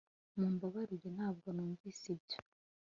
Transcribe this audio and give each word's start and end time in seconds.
mumbabarire, 0.37 1.09
ntabwo 1.17 1.47
numvise 1.55 2.05
ibyo 2.15 2.39